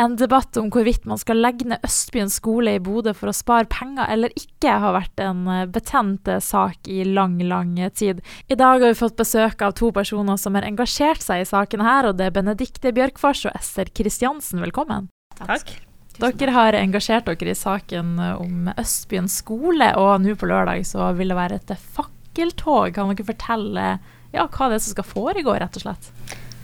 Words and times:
En 0.00 0.14
debatt 0.16 0.56
om 0.56 0.70
hvorvidt 0.72 1.04
man 1.04 1.18
skal 1.20 1.42
legge 1.44 1.66
ned 1.68 1.82
Østbyen 1.84 2.30
skole 2.32 2.72
i 2.78 2.80
Bodø 2.80 3.12
for 3.12 3.28
å 3.28 3.36
spare 3.36 3.68
penger 3.68 4.08
eller 4.08 4.32
ikke, 4.32 4.78
har 4.80 4.94
vært 4.96 5.20
en 5.20 5.42
eh, 5.52 5.66
betent 5.68 6.28
eh, 6.30 6.40
sak 6.40 6.88
i 6.88 7.02
lang, 7.04 7.34
lang 7.44 7.74
tid. 7.92 8.22
I 8.48 8.56
dag 8.56 8.80
har 8.80 8.94
vi 8.94 8.96
fått 8.96 9.18
besøk 9.20 9.60
av 9.66 9.74
to 9.76 9.90
personer 9.92 10.40
som 10.40 10.56
har 10.56 10.64
engasjert 10.64 11.20
seg 11.20 11.42
i 11.42 11.48
saken 11.50 11.84
her, 11.84 12.08
og 12.08 12.16
det 12.16 12.30
er 12.30 12.36
Benedikte 12.38 12.94
Bjørkfors 12.96 13.44
og 13.50 13.58
Ester 13.58 13.92
Kristiansen. 13.92 14.62
Velkommen. 14.64 15.10
Takk. 15.36 15.74
Dere 16.20 16.54
har 16.56 16.78
engasjert 16.78 17.28
dere 17.28 17.52
i 17.52 17.58
saken 17.58 18.16
om 18.30 18.70
Østbyen 18.80 19.28
skole, 19.28 19.90
og 20.00 20.24
nå 20.24 20.32
på 20.40 20.48
lørdag 20.48 20.86
så 20.88 21.10
vil 21.18 21.32
det 21.32 21.36
være 21.36 21.60
et 21.60 21.74
fakkeltog. 21.76 22.94
Kan 22.96 23.12
dere 23.12 23.28
fortelle 23.34 23.84
ja, 24.32 24.48
hva 24.48 24.70
det 24.70 24.80
er 24.80 24.84
som 24.86 24.96
skal 24.96 25.08
foregå, 25.12 25.58
rett 25.60 25.76
og 25.76 25.84
slett? 25.84 26.10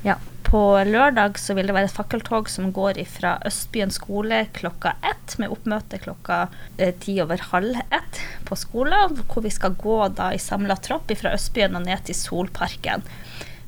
Ja, 0.07 0.16
på 0.46 0.60
lørdag 0.86 1.40
så 1.42 1.56
vil 1.56 1.66
det 1.66 1.74
være 1.74 1.88
et 1.88 1.96
fakkeltog 1.96 2.48
som 2.50 2.70
går 2.74 3.00
fra 3.10 3.36
Østbyen 3.48 3.90
skole 3.94 4.44
klokka 4.54 4.94
ett, 5.06 5.34
med 5.43 5.50
oppmøte 5.50 5.98
klokka 6.02 6.46
eh, 6.79 6.93
ti 7.02 7.16
over 7.22 7.43
halv 7.50 7.80
ett 7.90 8.21
på 8.46 8.58
skolen, 8.58 9.18
hvor 9.26 9.43
vi 9.43 9.52
skal 9.54 9.74
gå 9.80 9.98
da 10.14 10.30
i 10.35 10.43
samla 10.43 10.79
tropp 10.86 11.11
fra 11.18 11.35
Østbyen 11.35 11.74
og 11.79 11.86
ned 11.88 12.07
til 12.07 12.18
Solparken. 12.18 13.02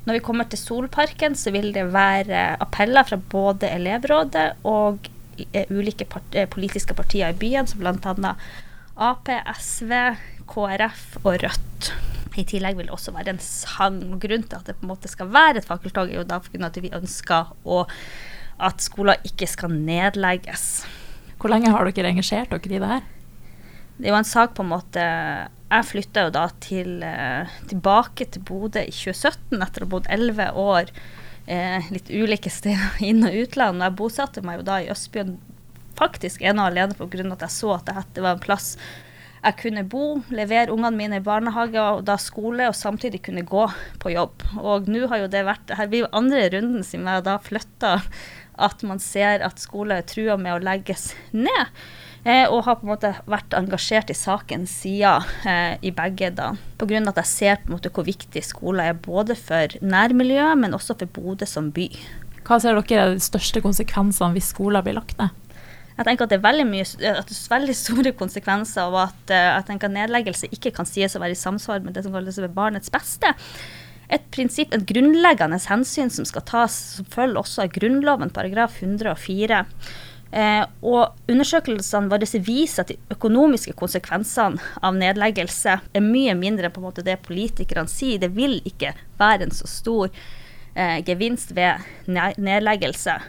Når 0.07 0.17
vi 0.17 0.23
kommer 0.23 0.47
til 0.47 0.61
Solparken, 0.61 1.35
så 1.35 1.51
vil 1.51 1.73
det 1.75 1.89
være 1.93 2.55
appeller 2.63 3.07
fra 3.07 3.19
både 3.19 3.69
elevrådet 3.75 4.47
og 4.63 5.09
eh, 5.51 5.67
ulike 5.69 6.07
part 6.07 6.35
eh, 6.35 6.47
politiske 6.49 6.95
partier 6.95 7.35
i 7.35 7.39
byen, 7.39 7.67
som 7.67 7.83
bl.a. 7.83 8.35
Ap, 8.99 9.29
SV, 9.59 9.93
KrF 10.47 11.19
og 11.25 11.35
Rødt. 11.43 11.91
I 12.39 12.45
tillegg 12.47 12.77
vil 12.79 12.87
det 12.87 12.95
også 12.95 13.13
være 13.15 13.33
en 13.33 13.43
sang. 13.43 13.99
Grunnen 14.21 14.47
til 14.47 14.59
at 14.59 14.69
det 14.69 14.77
på 14.79 14.87
en 14.87 14.93
måte 14.93 15.11
skal 15.11 15.31
være 15.33 15.59
et 15.59 15.67
fakkeltog, 15.67 16.11
er 16.11 16.21
jo 16.21 16.27
da 16.27 16.39
at 16.39 16.81
vi 16.81 16.93
ønsker 16.95 17.53
å, 17.67 17.83
at 18.63 18.83
skoler 18.83 19.19
ikke 19.27 19.47
skal 19.49 19.73
nedlegges. 19.75 20.67
Hvor 21.39 21.51
lenge 21.51 21.71
har 21.71 21.87
dere 21.87 22.11
engasjert 22.11 22.51
dere 22.51 22.75
i 22.75 22.81
det 22.81 22.91
her? 22.93 23.07
Det 23.99 24.07
er 24.07 24.13
jo 24.13 24.19
en 24.19 24.27
sak 24.27 24.53
på 24.55 24.63
en 24.63 24.71
måte 24.71 25.01
Jeg 25.03 25.85
flytta 25.85 26.21
jo 26.25 26.31
da 26.31 26.45
til, 26.63 27.03
eh, 27.03 27.51
tilbake 27.67 28.25
til 28.31 28.43
Bodø 28.47 28.81
i 28.81 28.93
2017 28.95 29.59
etter 29.61 29.83
å 29.83 29.85
ha 29.85 29.91
bodd 29.91 30.07
elleve 30.09 30.47
år 30.57 30.89
eh, 31.45 31.91
litt 31.93 32.09
ulike 32.09 32.49
steder 32.59 33.03
inn- 33.05 33.27
og 33.27 33.35
utland. 33.43 33.83
Jeg 33.83 33.97
bosatte 33.99 34.43
meg 34.45 34.61
jo 34.61 34.67
da 34.71 34.79
i 34.81 34.89
Østbyen 34.89 35.35
faktisk 35.99 36.41
ene 36.41 36.63
og 36.63 36.71
alene 36.71 36.95
pga. 36.95 37.27
at 37.35 37.45
jeg 37.45 37.53
så 37.53 37.75
at 37.75 37.91
dette 37.91 38.23
var 38.23 38.37
en 38.37 38.43
plass 38.43 38.77
jeg 39.39 39.55
kunne 39.61 39.85
bo, 39.87 40.19
levere 40.35 40.73
ungene 40.73 40.97
mine 40.97 41.19
i 41.21 41.23
barnehage 41.23 41.79
og 41.79 42.03
da 42.07 42.17
skole, 42.19 42.67
og 42.67 42.75
samtidig 42.75 43.21
kunne 43.25 43.45
gå 43.47 43.65
på 44.01 44.11
jobb. 44.11 44.43
Og 44.59 44.89
nå 44.91 45.07
har 45.11 45.23
jo 45.23 45.31
det 45.31 45.45
vært 45.47 45.71
Her 45.79 45.87
blir 45.91 46.05
jo 46.05 46.13
andre 46.15 46.49
runden 46.55 46.83
siden 46.83 47.07
jeg 47.07 47.25
da 47.27 47.37
flytta, 47.43 47.95
at 48.59 48.83
man 48.83 48.99
ser 48.99 49.45
at 49.45 49.61
skoler 49.63 50.01
er 50.01 50.07
trua 50.07 50.35
med 50.39 50.57
å 50.57 50.63
legges 50.63 51.13
ned. 51.31 51.71
Eh, 52.27 52.43
og 52.51 52.65
har 52.65 52.75
på 52.81 52.83
en 52.83 52.91
måte 52.91 53.13
vært 53.31 53.55
engasjert 53.55 54.09
i 54.11 54.17
saken 54.17 54.65
siden 54.67 55.23
eh, 55.47 55.77
i 55.79 55.93
begge 55.95 56.33
da. 56.35 56.51
Pga. 56.79 56.99
at 56.99 57.21
jeg 57.23 57.31
ser 57.31 57.61
på 57.61 57.69
en 57.69 57.77
måte 57.77 57.91
hvor 57.95 58.07
viktig 58.07 58.43
skolen 58.43 58.83
er 58.83 58.99
både 58.99 59.37
for 59.39 59.79
nærmiljøet, 59.79 60.59
men 60.59 60.75
også 60.75 60.97
for 60.99 61.13
Bodø 61.15 61.47
som 61.47 61.71
by. 61.71 61.87
Hva 62.43 62.59
ser 62.59 62.75
dere 62.75 63.05
er 63.05 63.15
de 63.15 63.23
største 63.23 63.63
konsekvensene 63.63 64.35
hvis 64.35 64.51
skolen 64.51 64.83
blir 64.83 64.99
lagt 64.99 65.15
ned? 65.21 65.31
Jeg 65.99 66.07
tenker 66.07 66.29
at 66.29 66.31
det 66.31 66.37
er 66.39 66.45
veldig, 66.45 66.63
mye, 66.69 66.85
at 67.11 67.27
det 67.27 67.35
er 67.35 67.51
veldig 67.51 67.73
store 67.75 68.11
konsekvenser, 68.15 68.87
og 68.87 69.01
at 69.09 69.31
uh, 69.35 69.37
jeg 69.57 69.65
tenker 69.67 69.89
at 69.89 69.95
nedleggelse 69.97 70.47
ikke 70.55 70.71
kan 70.77 70.87
sies 70.87 71.17
å 71.17 71.19
være 71.19 71.35
i 71.35 71.39
samsvar 71.39 71.81
med 71.83 71.97
det 71.97 72.05
som 72.05 72.13
kalles 72.15 72.39
barnets 72.55 72.93
beste. 72.93 73.33
Et 74.07 74.29
prinsipp, 74.31 74.71
et 74.71 74.85
grunnleggende 74.87 75.59
hensyn 75.67 76.07
som 76.13 76.23
skal 76.25 76.45
tas, 76.47 76.77
som 76.95 77.09
følger 77.11 77.41
også 77.41 77.65
av 77.65 77.73
Grunnloven 77.75 78.31
paragraf 78.31 78.79
104. 78.79 79.59
Eh, 80.29 80.63
og 80.85 81.29
undersøkelsene 81.29 82.09
våre 82.11 82.41
viser 82.45 82.85
at 82.85 82.93
de 82.93 82.97
økonomiske 83.11 83.73
konsekvensene 83.77 84.61
av 84.85 84.95
nedleggelse 84.97 85.75
er 85.81 86.05
mye 86.05 86.35
mindre 86.37 86.69
enn 86.69 86.75
på 86.75 86.83
en 86.83 86.87
måte 86.87 87.05
det 87.05 87.19
politikerne 87.25 87.91
sier. 87.91 88.21
Det 88.23 88.31
vil 88.37 88.61
ikke 88.63 88.95
være 89.19 89.49
en 89.49 89.55
så 89.59 89.67
stor 89.67 90.07
eh, 90.07 91.03
gevinst 91.03 91.51
ved 91.57 91.83
nedleggelse. 92.07 93.19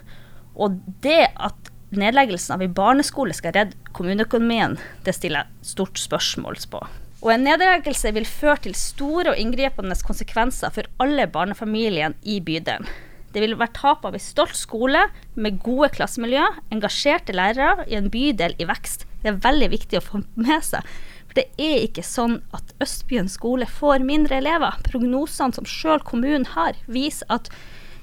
Og 0.61 0.79
det 1.03 1.25
at 1.35 1.70
nedleggelsen 1.99 2.55
av 2.55 2.63
en 2.63 2.73
barneskole 2.75 3.35
skal 3.35 3.55
redde 3.55 3.93
kommuneøkonomien, 3.97 4.77
det 5.05 5.15
stiller 5.17 5.43
jeg 5.43 5.71
stort 5.73 5.99
spørsmål 5.99 6.59
på. 6.71 6.81
Og 7.21 7.29
en 7.35 7.43
nedleggelse 7.45 8.13
vil 8.15 8.25
føre 8.25 8.63
til 8.63 8.75
store 8.77 9.33
og 9.33 9.39
inngripende 9.41 9.97
konsekvenser 10.07 10.73
for 10.73 10.89
alle 11.03 11.27
barnefamiliene 11.29 12.17
i 12.23 12.39
bydelen. 12.41 12.87
Det 13.31 13.39
vil 13.43 13.55
være 13.55 13.75
tap 13.77 14.03
av 14.07 14.15
en 14.17 14.23
stolt 14.23 14.57
skole 14.59 15.05
med 15.39 15.61
gode 15.63 15.91
klassemiljø, 15.95 16.43
engasjerte 16.73 17.35
lærere 17.35 17.85
i 17.87 17.95
en 17.95 18.09
bydel 18.11 18.57
i 18.59 18.67
vekst. 18.67 19.05
Det 19.21 19.31
er 19.31 19.43
veldig 19.45 19.69
viktig 19.71 19.99
å 19.99 20.03
få 20.03 20.23
med 20.35 20.65
seg. 20.67 20.87
For 21.29 21.39
det 21.39 21.47
er 21.63 21.85
ikke 21.85 22.03
sånn 22.03 22.41
at 22.51 22.73
Østbyen 22.83 23.29
skole 23.31 23.69
får 23.69 24.03
mindre 24.03 24.41
elever. 24.41 24.75
Prognosene 24.83 25.55
som 25.55 25.69
sjøl 25.69 26.03
kommunen 26.03 26.49
har, 26.57 26.75
viser 26.91 27.29
at 27.31 27.47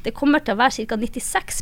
det 0.06 0.15
kommer 0.16 0.41
til 0.41 0.56
å 0.56 0.62
være 0.62 0.87
ca. 0.88 0.97
96 0.97 1.60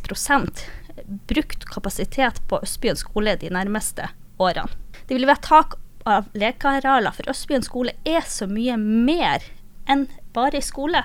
brukt 1.04 1.64
kapasitet 1.68 2.40
på 2.48 2.60
Østbyen 2.62 2.98
skole 2.98 3.36
de 3.40 3.50
nærmeste 3.52 4.08
årene. 4.38 4.72
Det 5.06 5.16
vil 5.16 5.28
være 5.28 5.44
tak 5.44 5.78
av 6.06 6.28
lekearealer, 6.38 7.14
for 7.14 7.30
Østbyen 7.30 7.64
skole 7.66 7.96
er 8.06 8.26
så 8.26 8.48
mye 8.50 8.76
mer 8.80 9.44
enn 9.90 10.06
bare 10.34 10.60
i 10.60 10.64
skole. 10.64 11.02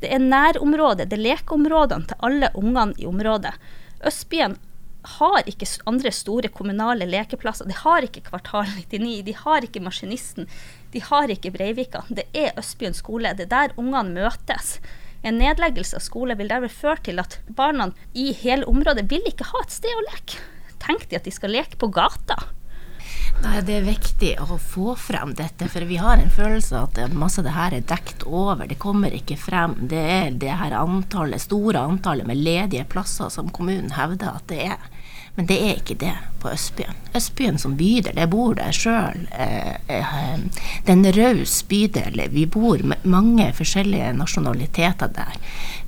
Det 0.00 0.10
er 0.14 0.22
nærområdet, 0.22 1.08
det 1.10 1.18
er 1.18 1.26
lekeområdene 1.26 2.08
til 2.08 2.24
alle 2.28 2.50
ungene 2.58 2.96
i 2.98 3.06
området. 3.08 3.54
Østbyen 4.06 4.56
har 5.18 5.46
ikke 5.48 5.66
andre 5.88 6.10
store 6.12 6.50
kommunale 6.52 7.06
lekeplasser. 7.08 7.68
De 7.68 7.76
har 7.76 8.04
ikke 8.04 8.24
Kvartal 8.28 8.68
99, 8.76 9.22
de 9.26 9.34
har 9.36 9.64
ikke 9.64 9.82
Maskinisten, 9.82 10.48
de 10.92 11.02
har 11.02 11.30
ikke 11.32 11.52
Breivika. 11.54 12.02
Det 12.08 12.26
er 12.36 12.56
Østbyen 12.58 12.96
skole. 12.96 13.32
Det 13.38 13.46
er 13.48 13.54
der 13.54 13.76
ungene 13.80 14.14
møtes. 14.18 14.78
En 15.22 15.40
nedleggelse 15.40 15.98
av 15.98 16.04
skole 16.04 16.36
vil 16.38 16.50
derved 16.50 16.72
føre 16.72 17.02
til 17.08 17.18
at 17.22 17.40
barna 17.48 17.90
i 18.14 18.30
hele 18.38 18.68
området 18.70 19.08
vil 19.10 19.26
ikke 19.26 19.48
ha 19.50 19.64
et 19.64 19.74
sted 19.74 19.90
å 19.94 20.06
leke. 20.12 20.38
Tenk 20.78 21.08
de 21.10 21.18
at 21.18 21.26
de 21.26 21.34
skal 21.34 21.52
leke 21.52 21.78
på 21.80 21.90
gata. 21.90 22.38
Nei, 23.42 23.60
Det 23.62 23.74
er 23.76 23.86
viktig 23.86 24.30
å 24.42 24.56
få 24.58 24.94
frem 24.98 25.34
dette, 25.38 25.68
for 25.70 25.86
vi 25.86 25.98
har 26.00 26.18
en 26.18 26.30
følelse 26.30 26.74
av 26.74 26.88
at 26.98 27.14
masse 27.14 27.38
av 27.38 27.46
det 27.46 27.54
her 27.54 27.76
er 27.76 27.86
dekt 27.86 28.24
over. 28.26 28.66
Det 28.66 28.78
kommer 28.82 29.14
ikke 29.14 29.38
frem. 29.38 29.76
Det 29.90 30.00
er 30.00 30.30
det 30.34 30.56
her 30.58 30.74
antallet, 30.74 31.42
store 31.42 31.82
antallet 31.86 32.26
med 32.26 32.40
ledige 32.42 32.86
plasser 32.90 33.30
som 33.30 33.50
kommunen 33.54 33.94
hevder 33.94 34.34
at 34.40 34.48
det 34.50 34.64
er. 34.72 34.88
Men 35.38 35.46
det 35.46 35.56
er 35.62 35.76
ikke 35.76 35.94
det 36.00 36.16
på 36.42 36.50
Østbyen. 36.50 36.96
Østbyen 37.14 37.60
som 37.62 37.76
bydel, 37.78 38.16
jeg 38.18 38.30
bor 38.32 38.56
der 38.58 38.74
sjøl. 38.74 39.20
Eh, 39.30 39.76
eh, 39.86 40.38
det 40.82 40.90
er 40.90 40.96
en 40.96 41.12
raus 41.14 41.60
bydel. 41.70 42.18
Vi 42.32 42.42
bor 42.50 42.82
med 42.82 43.04
mange 43.06 43.46
forskjellige 43.54 44.08
nasjonaliteter 44.18 45.12
der. 45.14 45.36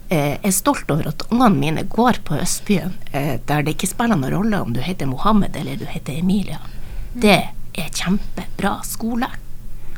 Eh, 0.07 0.37
jeg 0.37 0.53
er 0.53 0.55
stolt 0.55 0.93
over 0.95 1.09
at 1.11 1.25
ungene 1.33 1.59
mine 1.65 1.83
går 1.83 2.21
på 2.29 2.39
Østbyen, 2.39 2.95
der 3.11 3.67
det 3.67 3.75
ikke 3.75 3.91
spiller 3.91 4.15
noen 4.15 4.37
rolle 4.37 4.61
om 4.63 4.71
du 4.77 4.79
heter 4.87 5.11
Mohammed 5.11 5.59
eller 5.59 5.83
du 5.83 5.87
heter 5.91 6.23
Emilia. 6.23 6.63
Det 7.11 7.41
er 7.75 7.91
kjempebra 7.91 8.77
skole. 8.87 9.33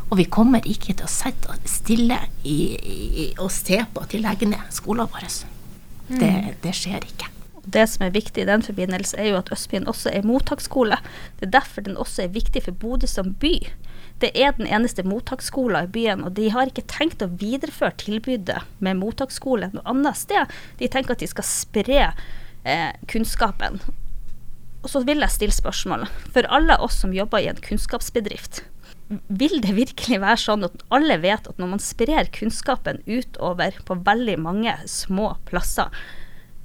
Og 0.08 0.16
vi 0.16 0.28
kommer 0.32 0.64
ikke 0.64 0.96
til 0.96 1.04
å 1.04 1.12
sitte 1.12 1.60
stille 1.68 2.22
i, 2.48 2.56
i, 2.72 3.28
og 3.36 3.52
se 3.52 3.84
på 3.84 4.00
at 4.00 4.16
de 4.16 4.24
legger 4.24 4.54
ned 4.56 4.72
skolen 4.72 5.12
vår. 5.12 5.28
Det, 6.08 6.32
det 6.64 6.76
skjer 6.80 7.04
ikke. 7.04 7.31
Det 7.62 7.84
som 7.86 8.02
er 8.06 8.14
viktig 8.14 8.42
i 8.42 8.48
den 8.48 8.62
forbindelse, 8.64 9.16
er 9.20 9.30
jo 9.30 9.38
at 9.38 9.50
Østbyen 9.54 9.86
også 9.90 10.10
er 10.10 10.26
mottaksskole. 10.26 10.98
Det 11.38 11.46
er 11.46 11.56
derfor 11.60 11.86
den 11.86 11.96
også 12.00 12.24
er 12.24 12.34
viktig 12.34 12.64
for 12.64 12.74
Bodø 12.74 13.06
som 13.06 13.34
by. 13.38 13.54
Det 14.22 14.32
er 14.34 14.54
den 14.56 14.66
eneste 14.66 15.04
mottaksskolen 15.06 15.86
i 15.86 15.92
byen, 15.94 16.24
og 16.26 16.34
de 16.38 16.48
har 16.54 16.70
ikke 16.70 16.86
tenkt 16.90 17.22
å 17.22 17.30
videreføre 17.30 17.94
tilbudet 18.02 18.60
med 18.82 18.98
mottaksskole 18.98 19.70
noe 19.74 19.86
annet 19.88 20.18
sted. 20.18 20.50
De 20.78 20.90
tenker 20.90 21.14
at 21.14 21.22
de 21.22 21.30
skal 21.30 21.46
spre 21.46 22.00
eh, 22.02 22.90
kunnskapen. 23.10 23.80
Og 24.82 24.90
så 24.90 25.02
vil 25.06 25.22
jeg 25.22 25.34
stille 25.36 25.54
spørsmålet, 25.54 26.10
for 26.34 26.46
alle 26.50 26.78
oss 26.82 26.98
som 27.02 27.14
jobber 27.14 27.42
i 27.42 27.50
en 27.50 27.62
kunnskapsbedrift, 27.62 28.64
vil 29.28 29.60
det 29.62 29.74
virkelig 29.76 30.18
være 30.22 30.40
sånn 30.40 30.66
at 30.66 30.82
alle 30.94 31.18
vet 31.22 31.46
at 31.46 31.58
når 31.60 31.74
man 31.74 31.82
sprer 31.82 32.30
kunnskapen 32.34 33.02
utover 33.06 33.76
på 33.86 33.98
veldig 34.06 34.38
mange 34.40 34.74
små 34.90 35.34
plasser, 35.50 35.92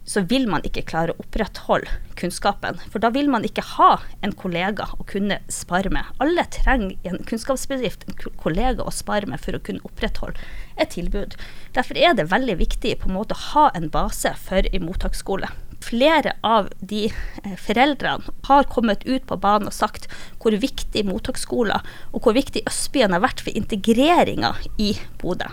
så 0.08 0.24
vil 0.32 0.48
man 0.48 0.64
ikke 0.68 0.86
klare 0.88 1.14
å 1.14 1.22
opprettholde 1.22 1.92
kunnskapen. 2.18 2.80
For 2.92 3.04
da 3.04 3.12
vil 3.14 3.28
man 3.32 3.46
ikke 3.46 3.66
ha 3.76 3.98
en 4.26 4.34
kollega 4.40 4.88
å 4.96 5.06
kunne 5.10 5.42
spare 5.52 5.92
med. 5.94 6.08
Alle 6.24 6.48
trenger 6.54 6.96
i 6.96 7.12
en 7.12 7.20
kunnskapsbedrift 7.28 8.08
en 8.08 8.18
kollega 8.40 8.88
å 8.88 8.94
spare 8.96 9.28
med 9.30 9.44
for 9.44 9.58
å 9.58 9.62
kunne 9.64 9.84
opprettholde 9.88 10.40
et 10.80 10.96
tilbud. 10.96 11.36
Derfor 11.76 12.00
er 12.00 12.16
det 12.18 12.30
veldig 12.32 12.58
viktig 12.64 12.96
på 13.02 13.12
en 13.12 13.18
måte 13.20 13.36
å 13.36 13.46
ha 13.52 13.68
en 13.76 13.92
base 13.92 14.32
for 14.48 14.72
en 14.72 14.88
mottaksskole. 14.88 15.52
Flere 15.84 16.34
av 16.48 16.72
de 16.80 17.06
eh, 17.12 17.54
foreldrene 17.62 18.34
har 18.48 18.72
kommet 18.72 19.06
ut 19.06 19.28
på 19.30 19.38
banen 19.44 19.70
og 19.70 19.76
sagt 19.76 20.08
hvor 20.42 20.56
viktig 20.58 21.06
mottaksskoler 21.06 21.86
og 22.14 22.24
hvor 22.24 22.36
viktig 22.38 22.66
Østbyen 22.68 23.14
har 23.14 23.24
vært 23.28 23.46
for 23.46 23.54
integreringa 23.54 24.56
i 24.82 24.96
Bodø 25.22 25.52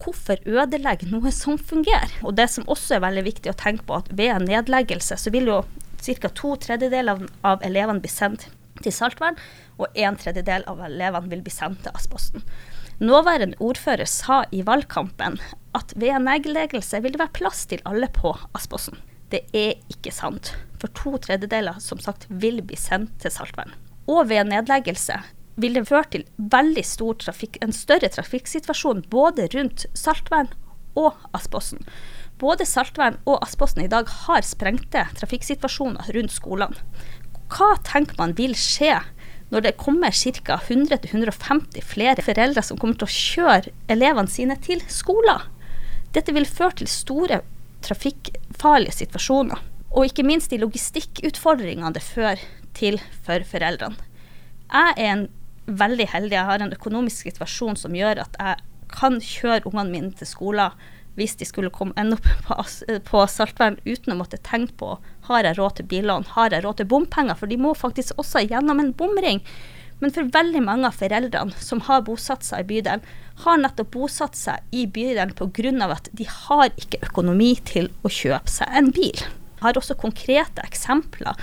hvorfor 0.00 0.40
ødelegge 0.48 1.08
noe 1.10 1.32
som 1.34 1.58
fungerer? 1.58 2.12
Og 2.24 2.36
det 2.38 2.48
som 2.52 2.68
også 2.70 2.96
er 2.96 3.04
veldig 3.04 3.26
viktig 3.26 3.52
å 3.52 3.58
tenke 3.58 3.86
på, 3.88 4.00
at 4.00 4.10
ved 4.12 4.34
en 4.34 4.48
nedleggelse 4.48 5.18
så 5.20 5.32
vil 5.34 5.50
jo 5.50 5.60
ca. 6.00 6.30
to 6.32 6.54
tredjedeler 6.56 7.26
av, 7.44 7.60
elevene 7.66 8.00
bli 8.00 8.10
sendt 8.10 8.48
til 8.80 8.94
Saltvern, 8.94 9.36
og 9.80 9.92
en 9.96 10.16
tredjedel 10.16 10.64
av 10.68 10.80
elevene 10.86 11.28
vil 11.32 11.42
bli 11.44 11.52
sendt 11.52 11.84
til 11.84 11.96
Asposten. 11.96 12.44
Nåværende 13.00 13.56
ordfører 13.64 14.08
sa 14.08 14.42
i 14.52 14.60
valgkampen 14.64 15.38
at 15.76 15.92
ved 15.96 16.16
en 16.16 16.26
nedleggelse 16.28 17.00
vil 17.00 17.14
det 17.14 17.22
være 17.22 17.36
plass 17.38 17.64
til 17.68 17.80
alle 17.88 18.10
på 18.12 18.34
Asposten. 18.56 18.98
Det 19.32 19.44
er 19.56 19.78
ikke 19.92 20.12
sant, 20.12 20.52
for 20.80 20.92
to 20.96 21.14
tredjedeler 21.22 21.78
som 21.80 22.00
sagt 22.02 22.26
vil 22.28 22.60
bli 22.66 22.76
sendt 22.76 23.14
til 23.22 23.32
Saltvern. 23.32 23.72
Og 24.10 24.26
ved 24.28 24.42
en 24.42 24.52
nedleggelse 24.56 25.20
vil 25.62 25.76
det 25.76 25.86
føre 25.88 26.08
til 26.12 26.24
veldig 26.52 26.84
stor 26.86 27.18
trafikk, 27.20 27.58
en 27.62 27.74
større 27.74 28.10
trafikksituasjon 28.12 29.04
både 29.12 29.48
rundt 29.54 29.86
Saltvern 29.98 30.50
og 30.98 31.16
Aspossen. 31.36 31.82
Både 32.40 32.64
Saltvern 32.66 33.18
og 33.28 33.40
Aspossen 33.44 33.84
i 33.84 33.90
dag 33.92 34.08
har 34.24 34.44
sprengte 34.46 35.04
trafikksituasjoner 35.18 36.12
rundt 36.16 36.34
skolene. 36.34 36.84
Hva 37.50 37.74
tenker 37.86 38.18
man 38.20 38.36
vil 38.38 38.54
skje 38.58 39.00
når 39.50 39.64
det 39.66 39.78
kommer 39.80 40.14
ca. 40.14 40.60
100-150 40.62 41.82
flere 41.82 42.22
foreldre 42.22 42.62
som 42.62 42.78
kommer 42.78 43.00
til 43.00 43.08
å 43.08 43.16
kjøre 43.16 43.74
elevene 43.90 44.30
sine 44.30 44.56
til 44.62 44.82
skoler? 44.88 45.48
Dette 46.14 46.34
vil 46.34 46.46
føre 46.46 46.80
til 46.80 46.90
store 46.90 47.40
trafikkfarlige 47.84 48.96
situasjoner. 49.02 49.58
Og 49.90 50.06
ikke 50.06 50.24
minst 50.26 50.52
de 50.52 50.60
logistikkutfordringene 50.62 51.92
det 51.96 52.04
fører 52.06 52.42
til 52.78 53.00
for 53.26 53.42
foreldrene. 53.46 53.98
Jeg 54.70 54.94
er 54.96 55.08
en 55.10 55.26
veldig 55.66 56.06
heldig. 56.12 56.36
Jeg 56.36 56.48
har 56.48 56.64
en 56.64 56.74
økonomisk 56.76 57.28
situasjon 57.28 57.78
som 57.78 57.94
gjør 57.96 58.24
at 58.24 58.38
jeg 58.40 58.64
kan 58.90 59.20
kjøre 59.22 59.68
ungene 59.70 59.90
mine 59.92 60.16
til 60.18 60.28
skolen 60.28 60.74
hvis 61.18 61.34
de 61.36 61.44
skulle 61.44 61.72
komme, 61.74 61.92
ende 62.00 62.16
opp 62.16 62.28
på, 62.46 62.56
på 63.08 63.24
Saltvern 63.28 63.76
uten 63.84 64.14
å 64.14 64.20
måtte 64.20 64.38
tenke 64.46 64.76
på 64.80 64.94
har 65.26 65.44
jeg 65.44 65.58
råd 65.58 65.80
til 65.80 65.88
billån, 65.90 66.28
har 66.36 66.54
jeg 66.54 66.64
råd 66.64 66.80
til 66.80 66.88
bompenger, 66.90 67.36
for 67.36 67.50
de 67.50 67.58
må 67.60 67.74
faktisk 67.76 68.18
også 68.18 68.44
gjennom 68.46 68.80
en 68.80 68.94
bomring. 68.96 69.42
Men 70.00 70.14
for 70.16 70.30
veldig 70.32 70.62
mange 70.64 70.88
av 70.88 70.96
foreldrene 70.96 71.56
som 71.60 71.82
har 71.84 72.06
bosatt 72.06 72.46
seg 72.46 72.64
i 72.64 72.68
bydelen, 72.70 73.02
har 73.44 73.60
nettopp 73.60 73.90
bosatt 73.92 74.38
seg 74.38 74.64
i 74.72 74.86
bydelen 74.88 75.34
pga. 75.36 75.90
at 75.90 76.08
de 76.12 76.24
har 76.24 76.70
ikke 76.76 77.02
økonomi 77.10 77.54
til 77.64 77.90
å 78.02 78.08
kjøpe 78.08 78.48
seg 78.48 78.68
en 78.72 78.90
bil. 78.90 79.20
Jeg 79.20 79.60
har 79.60 79.76
også 79.76 79.98
konkrete 80.00 80.64
eksempler 80.64 81.36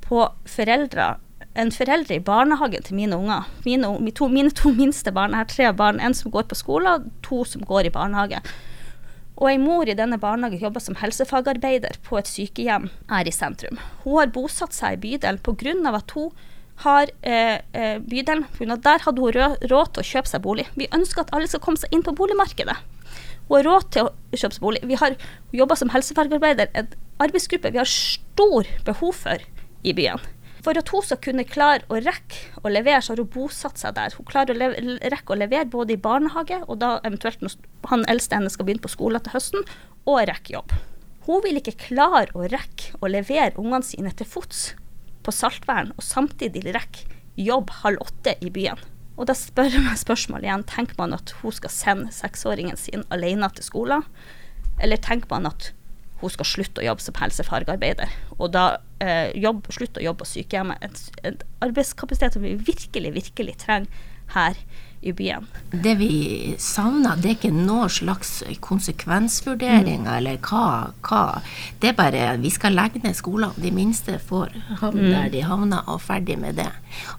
på 0.00 0.24
foreldre 0.48 1.16
en 1.54 1.72
forelder 1.74 2.16
i 2.16 2.24
barnehagen 2.24 2.84
til 2.86 2.96
mine 2.96 3.16
unger. 3.16 3.48
Mine, 3.66 4.12
to, 4.16 4.28
mine 4.32 4.52
to 4.56 4.72
minste 4.72 5.12
barn, 5.12 5.34
jeg 5.34 5.44
har 5.44 5.50
tre 5.50 5.72
barn, 5.76 6.00
en 6.00 6.16
som 6.16 6.32
går 6.32 6.46
på 6.48 6.58
skole 6.58 6.96
og 6.96 7.10
to 7.24 7.42
som 7.48 7.64
går 7.68 7.88
i 7.88 7.94
barnehage. 7.94 8.40
Og 9.36 9.48
ei 9.50 9.58
mor 9.60 9.88
i 9.88 9.96
denne 9.98 10.20
barnehagen 10.20 10.60
jobber 10.62 10.82
som 10.84 10.96
helsefagarbeider 11.00 11.98
på 12.06 12.18
et 12.20 12.30
sykehjem 12.30 12.88
her 13.10 13.28
i 13.28 13.34
sentrum. 13.34 13.80
Hun 14.04 14.20
har 14.20 14.32
bosatt 14.32 14.76
seg 14.76 14.96
i 14.96 15.02
bydelen 15.04 15.40
pga. 15.42 15.94
at 15.96 16.10
hun 16.16 16.30
har 16.84 17.10
eh, 17.22 17.58
bydelen 18.00 18.46
bydelen 18.58 18.82
Der 18.82 19.04
hadde 19.04 19.20
hun 19.20 19.32
råd 19.32 19.92
til 19.92 20.02
å 20.02 20.08
kjøpe 20.08 20.28
seg 20.28 20.42
bolig. 20.42 20.66
Vi 20.74 20.88
ønsker 20.92 21.22
at 21.22 21.34
alle 21.34 21.48
skal 21.48 21.60
komme 21.60 21.78
seg 21.78 21.92
inn 21.92 22.02
på 22.02 22.14
boligmarkedet. 22.16 22.76
Hun 23.48 23.56
har 23.56 23.64
råd 23.64 23.90
til 23.90 24.08
å 24.08 24.12
kjøpe 24.36 24.54
seg 24.54 24.62
bolig. 24.62 24.84
Vi 24.84 24.96
har 24.96 25.16
jobba 25.52 25.76
som 25.76 25.90
helsefagarbeider, 25.92 26.70
en 26.72 26.88
arbeidsgruppe 27.20 27.72
vi 27.72 27.78
har 27.82 27.88
stor 27.88 28.68
behov 28.84 29.12
for 29.12 29.42
i 29.82 29.92
byen. 29.92 30.20
For 30.62 30.78
at 30.78 30.92
hun 30.94 31.02
skal 31.02 31.18
kunne 31.24 31.44
klare 31.48 31.82
å 31.90 31.98
rekke 31.98 32.62
å 32.62 32.70
levere, 32.70 33.00
så 33.02 33.12
har 33.12 33.22
hun 33.22 33.32
bosatt 33.34 33.80
seg 33.80 33.96
der. 33.96 34.14
Hun 34.14 34.28
klarer 34.28 34.54
å 34.54 34.70
rekke 35.10 35.34
å 35.34 35.38
levere 35.40 35.66
både 35.70 35.96
i 35.96 36.00
barnehage, 36.00 36.60
og 36.68 36.78
da 36.82 36.94
eventuelt 37.02 37.42
når 37.42 37.56
han 37.90 38.06
eldste 38.12 38.38
henne 38.38 38.52
skal 38.52 38.68
begynne 38.68 38.84
på 38.84 38.92
skolen 38.92 39.24
til 39.24 39.34
høsten, 39.34 39.66
og 40.06 40.22
rekke 40.30 40.54
jobb. 40.54 40.76
Hun 41.26 41.42
vil 41.44 41.58
ikke 41.58 41.78
klare 41.78 42.30
å 42.34 42.46
rekke 42.46 42.96
å 43.02 43.10
levere 43.10 43.58
ungene 43.58 43.86
sine 43.86 44.14
til 44.14 44.26
fots 44.26 44.72
på 45.26 45.34
Saltvern, 45.34 45.92
og 45.98 46.06
samtidig 46.06 46.64
rekke 46.70 47.10
jobb 47.38 47.70
halv 47.82 48.02
åtte 48.06 48.36
i 48.42 48.50
byen. 48.54 48.78
Og 49.18 49.28
da 49.28 49.34
spør 49.36 49.70
jeg 49.70 49.84
meg 49.84 49.98
spørsmålet 50.00 50.46
igjen, 50.46 50.66
tenker 50.70 50.98
man 50.98 51.14
at 51.18 51.34
hun 51.42 51.54
skal 51.54 51.74
sende 51.74 52.14
seksåringen 52.14 52.78
sin 52.78 53.04
alene 53.14 53.50
til 53.54 53.66
skolen, 53.66 54.06
eller 54.82 54.98
tenker 55.02 55.30
man 55.30 55.50
at 55.50 55.72
hun 56.22 56.32
skal 56.32 56.48
slutte 56.48 56.82
å 56.82 56.86
jobbe 56.86 57.04
som 57.04 57.18
helsefagarbeider. 57.18 58.14
Og 58.38 58.52
da 58.54 58.64
eh, 59.02 59.32
jobb, 59.38 59.66
slutte 59.74 60.02
å 60.02 60.06
jobbe 60.06 60.22
på 60.22 60.30
sykehjemmet. 60.32 61.02
En 61.26 61.38
arbeidskapasitet 61.64 62.38
som 62.38 62.46
vi 62.46 62.54
virkelig, 62.56 63.14
virkelig 63.18 63.58
trenger 63.64 64.10
her 64.34 64.58
i 65.02 65.12
byen. 65.12 65.46
Det 65.70 65.94
vi 65.98 66.54
savner, 66.58 67.18
det 67.18 67.28
er 67.28 67.36
ikke 67.36 67.50
noen 67.54 67.90
slags 67.90 68.42
konsekvensvurderinger 68.62 70.06
mm. 70.06 70.18
eller 70.18 70.38
hva, 70.46 70.92
hva, 71.02 71.22
Det 71.82 71.90
er 71.90 71.96
bare 71.98 72.26
vi 72.42 72.52
skal 72.54 72.76
legge 72.78 73.02
ned 73.02 73.18
skolene. 73.18 73.58
De 73.58 73.72
minste 73.74 74.18
får 74.22 74.54
havne 74.80 75.08
mm. 75.08 75.10
der 75.10 75.32
de 75.34 75.42
havner, 75.48 75.82
og 75.90 76.04
ferdig 76.06 76.38
med 76.38 76.60
det. 76.62 76.70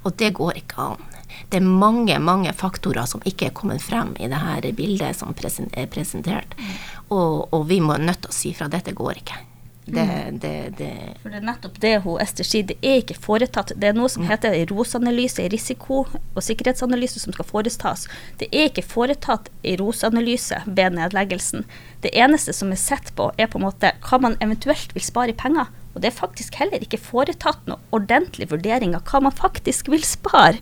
Og 0.04 0.16
det 0.20 0.32
går 0.40 0.64
ikke 0.64 0.88
an. 0.94 1.10
Det 1.52 1.60
er 1.60 1.66
mange 1.68 2.16
mange 2.24 2.54
faktorer 2.56 3.10
som 3.10 3.24
ikke 3.26 3.50
er 3.50 3.58
kommet 3.58 3.84
frem 3.84 4.14
i 4.20 4.30
dette 4.32 4.72
bildet 4.78 5.18
som 5.20 5.36
er 5.36 5.88
presentert. 5.92 6.56
Mm. 6.58 6.76
Og, 7.10 7.54
og 7.54 7.68
vi 7.68 7.82
må 7.84 7.98
nødt 7.98 8.24
til 8.24 8.32
å 8.32 8.38
si 8.38 8.54
fra 8.56 8.72
dette 8.72 8.96
går 8.96 9.20
ikke. 9.26 9.42
Det, 9.86 10.04
mm. 10.04 10.40
det, 10.40 10.74
det. 10.78 10.94
For 11.22 11.34
det 11.34 11.42
er 11.42 11.48
nettopp 11.48 11.80
det 11.84 11.94
hun 12.06 12.22
Ester 12.24 12.48
sier. 12.48 12.68
Det 12.70 12.78
er 12.80 13.02
ikke 13.02 13.18
foretatt. 13.20 13.74
Det 13.76 13.90
er 13.90 13.98
noe 13.98 14.12
som 14.12 14.24
heter 14.28 14.44
heter 14.44 14.74
ROS-analyse, 14.74 15.50
risiko- 15.50 16.08
og 16.36 16.44
sikkerhetsanalyse, 16.44 17.20
som 17.20 17.34
skal 17.34 17.46
foretas. 17.46 18.08
Det 18.40 18.48
er 18.52 18.70
ikke 18.70 18.86
foretatt 18.86 19.50
en 19.64 19.80
ROS-analyse 19.80 20.62
ved 20.66 20.98
nedleggelsen. 20.98 21.66
Det 22.02 22.14
eneste 22.14 22.54
som 22.54 22.72
er 22.72 22.82
sett 22.82 23.14
på, 23.16 23.32
er 23.38 23.48
på 23.48 23.60
en 23.60 23.68
måte 23.68 23.94
hva 24.04 24.20
man 24.20 24.38
eventuelt 24.42 24.94
vil 24.96 25.04
spare 25.04 25.34
i 25.34 25.38
penger. 25.38 25.72
Og 25.94 26.02
det 26.02 26.10
er 26.10 26.18
faktisk 26.18 26.56
heller 26.58 26.82
ikke 26.82 26.98
foretatt 27.02 27.68
noe 27.70 27.80
ordentlig 27.94 28.50
vurdering 28.52 28.96
av 28.96 29.06
hva 29.10 29.22
man 29.28 29.36
faktisk 29.36 29.92
vil 29.94 30.04
spare. 30.04 30.58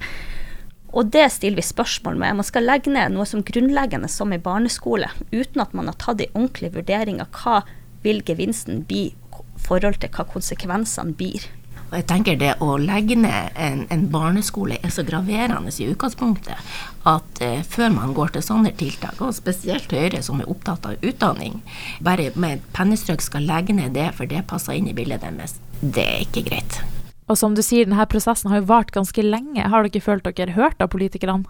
Og 0.91 1.07
det 1.07 1.29
stiller 1.31 1.55
vi 1.55 1.63
spørsmål 1.63 2.17
med. 2.19 2.35
Man 2.35 2.47
skal 2.47 2.67
legge 2.67 2.91
ned 2.91 3.13
noe 3.13 3.25
som 3.25 3.45
grunnleggende 3.47 4.09
som 4.11 4.33
i 4.35 4.41
barneskole, 4.41 5.07
uten 5.31 5.63
at 5.63 5.71
man 5.73 5.87
har 5.87 5.95
tatt 5.95 6.19
en 6.19 6.35
ordentlig 6.35 6.73
vurdering 6.75 7.21
av 7.23 7.31
hva 7.31 7.61
vil 8.03 8.21
gevinsten 8.25 8.85
bli 8.87 9.09
i 9.11 9.61
forhold 9.61 9.99
til 10.01 10.11
hva 10.13 10.25
konsekvensene 10.29 11.15
blir. 11.17 11.47
Og 11.91 11.97
jeg 11.99 12.05
tenker 12.07 12.37
Det 12.39 12.53
å 12.63 12.77
legge 12.79 13.17
ned 13.19 13.57
en, 13.59 13.83
en 13.91 14.05
barneskole 14.13 14.77
er 14.79 14.93
så 14.95 15.03
graverende 15.03 15.73
i 15.75 15.89
utgangspunktet 15.91 16.71
at 17.09 17.41
eh, 17.43 17.59
før 17.67 17.91
man 17.91 18.13
går 18.15 18.31
til 18.35 18.45
sånne 18.45 18.71
tiltak, 18.79 19.19
og 19.19 19.35
spesielt 19.35 19.91
Høyre 19.91 20.21
som 20.23 20.39
er 20.39 20.49
opptatt 20.51 20.87
av 20.87 21.03
utdanning, 21.03 21.59
bare 21.99 22.29
med 22.39 22.59
et 22.59 22.71
pennestrøk 22.77 23.25
skal 23.25 23.47
legge 23.49 23.75
ned 23.75 23.97
det 23.97 24.11
for 24.15 24.29
det 24.29 24.45
passer 24.47 24.77
inn 24.77 24.87
i 24.87 24.95
bildet 24.95 25.25
deres, 25.25 25.57
det 25.81 26.05
er 26.05 26.23
ikke 26.23 26.45
greit. 26.47 26.79
Og 27.27 27.39
som 27.39 27.55
du 27.55 27.63
sier, 27.63 27.87
denne 27.87 28.05
prosessen 28.11 28.51
har 28.51 28.61
jo 28.61 28.69
vart 28.71 28.91
ganske 28.95 29.23
lenge. 29.23 29.63
Har 29.71 29.87
dere 29.87 30.03
følt 30.03 30.27
dere 30.27 30.55
hørt 30.55 30.83
av 30.83 30.91
politikerne? 30.93 31.47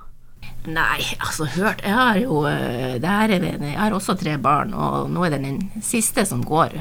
Nei, 0.62 1.01
altså 1.17 1.48
hørt 1.55 1.79
Jeg 1.81 1.95
har 1.98 2.17
jo 2.21 2.43
det 2.45 3.10
her 3.10 3.31
er, 3.33 3.45
Jeg 3.65 3.77
har 3.79 3.95
også 3.98 4.13
tre 4.19 4.36
barn, 4.38 4.75
og 4.77 5.10
nå 5.10 5.24
er 5.25 5.33
det 5.33 5.41
den 5.41 5.60
siste 5.81 6.25
som 6.29 6.43
går, 6.45 6.75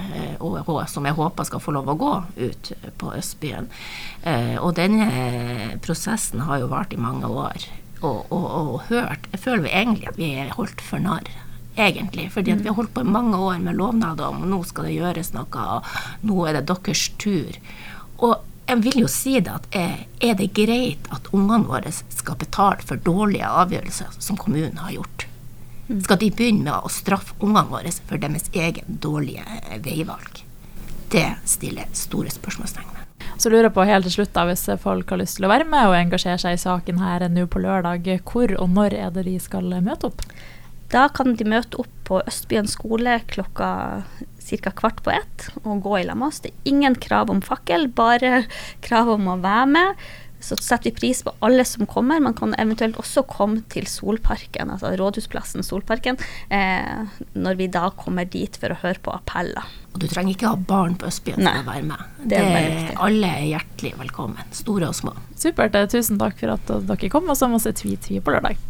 og 0.45 0.59
eh, 0.61 0.87
som 0.93 1.09
jeg 1.09 1.17
håper 1.17 1.49
skal 1.49 1.63
få 1.65 1.73
lov 1.73 1.89
å 1.89 1.97
gå 1.97 2.15
ut 2.45 2.73
på 3.01 3.13
Østbyen. 3.17 3.71
Eh, 4.21 4.57
og 4.61 4.75
denne 4.77 5.79
prosessen 5.81 6.45
har 6.45 6.61
jo 6.61 6.69
vart 6.73 6.93
i 6.93 7.01
mange 7.01 7.29
år. 7.29 7.71
Og, 8.01 8.27
og, 8.33 8.45
og 8.61 8.77
hørt 8.89 9.27
Jeg 9.33 9.41
føler 9.43 9.65
vi 9.67 9.73
egentlig 9.77 10.09
at 10.09 10.21
vi 10.21 10.31
er 10.41 10.53
holdt 10.57 10.85
for 10.85 11.01
narr 11.01 11.29
egentlig. 11.81 12.31
Fordi 12.33 12.53
vi 12.53 12.69
har 12.69 12.77
holdt 12.77 12.95
på 12.95 13.01
i 13.01 13.05
mange 13.17 13.37
år 13.37 13.59
med 13.59 13.77
lovnader 13.79 14.29
om 14.29 14.45
nå 14.51 14.63
skal 14.69 14.89
det 14.89 14.99
gjøres 14.99 15.33
noe, 15.37 15.67
og 15.81 16.29
nå 16.29 16.47
er 16.47 16.59
det 16.59 16.67
deres 16.69 17.09
tur. 17.21 17.59
Og 18.21 18.37
jeg 18.71 18.83
vil 18.85 19.01
jo 19.03 19.09
si 19.11 19.33
det 19.43 19.51
at 19.51 19.67
er, 19.75 20.05
er 20.23 20.37
det 20.39 20.53
greit 20.55 21.09
at 21.11 21.27
ungene 21.35 21.67
våre 21.67 21.91
skal 21.91 22.39
betale 22.39 22.87
for 22.87 23.03
dårlige 23.03 23.49
avgjørelser 23.49 24.15
som 24.23 24.39
kommunen 24.39 24.79
har 24.79 24.95
gjort? 24.95 25.27
Mm. 25.89 25.99
Skal 26.07 26.21
de 26.21 26.31
begynne 26.31 26.69
med 26.69 26.87
å 26.87 26.93
straffe 26.93 27.35
ungene 27.43 27.67
våre 27.73 27.91
for 27.99 28.23
deres 28.23 28.47
egen 28.55 29.01
dårlige 29.03 29.43
eh, 29.43 29.81
veivalg? 29.83 30.45
Det 31.11 31.27
stiller 31.51 31.91
store 31.99 32.31
spørsmålstegn 32.31 32.93
ved. 32.95 33.27
Så 33.41 33.51
lurer 33.51 33.71
jeg 33.71 33.75
på 33.75 33.89
helt 33.89 34.07
til 34.07 34.15
slutt, 34.21 34.35
da, 34.37 34.45
hvis 34.47 34.69
folk 34.83 35.11
har 35.11 35.19
lyst 35.19 35.41
til 35.41 35.49
å 35.49 35.51
være 35.51 35.67
med 35.67 35.89
og 35.89 35.97
engasjere 35.97 36.39
seg 36.39 36.55
i 36.55 36.61
saken 36.61 37.01
her 37.03 37.25
nå 37.33 37.49
på 37.51 37.63
lørdag, 37.65 38.07
hvor 38.29 38.53
og 38.61 38.71
når 38.77 38.95
er 39.01 39.15
det 39.17 39.27
de 39.27 39.39
skal 39.43 39.67
møte 39.83 40.13
opp? 40.13 40.23
Da 40.91 41.09
kan 41.15 41.35
de 41.39 41.47
møte 41.49 41.81
opp 41.83 41.91
på 42.07 42.21
Østbyen 42.27 42.69
skole 42.71 43.21
klokka 43.31 43.71
ca. 44.51 44.73
kvart 44.83 45.05
på 45.07 45.15
ett 45.15 45.51
og 45.63 45.85
gå 45.85 45.99
i 46.01 46.07
lag 46.09 46.19
med 46.19 46.31
oss. 46.31 46.41
Det 46.45 46.53
er 46.53 46.73
ingen 46.73 46.99
krav 46.99 47.31
om 47.31 47.43
fakkel, 47.45 47.89
bare 47.89 48.45
krav 48.85 49.15
om 49.17 49.31
å 49.31 49.39
være 49.43 49.71
med. 49.77 50.11
Så 50.41 50.57
setter 50.57 50.89
vi 50.89 50.97
pris 50.97 51.21
på 51.23 51.35
alle 51.45 51.65
som 51.69 51.85
kommer. 51.87 52.21
Man 52.21 52.35
kan 52.35 52.55
eventuelt 52.59 52.97
også 53.01 53.27
komme 53.29 53.61
til 53.73 53.85
Solparken, 53.91 54.73
altså 54.73 54.95
Rådhusplassen 54.97 55.65
Solparken, 55.67 56.17
eh, 56.49 57.05
når 57.37 57.61
vi 57.61 57.69
da 57.69 57.91
kommer 57.93 58.25
dit 58.25 58.57
for 58.57 58.73
å 58.73 58.79
høre 58.81 59.03
på 59.05 59.13
appeller. 59.13 59.69
Og 59.93 60.01
du 60.01 60.09
trenger 60.09 60.33
ikke 60.33 60.55
ha 60.55 60.57
barn 60.57 60.97
på 60.97 61.11
Østbyen 61.11 61.45
for 61.45 61.61
å 61.61 61.69
være 61.69 61.87
med. 61.91 62.09
Det 62.31 62.41
er 62.41 62.91
alle 62.97 63.35
er 63.37 63.47
hjertelig 63.51 63.95
velkommen, 64.01 64.57
store 64.57 64.89
og 64.89 64.97
små. 64.97 65.17
Supert. 65.41 65.77
Tusen 65.93 66.21
takk 66.21 66.41
for 66.41 66.57
at 66.57 66.75
dere 66.89 67.13
kom, 67.13 67.29
og 67.29 67.37
så 67.37 67.51
må 67.51 67.61
vi 67.61 67.67
se 67.69 67.77
tvi-tvi 67.83 68.25
på 68.25 68.37
lørdag. 68.37 68.61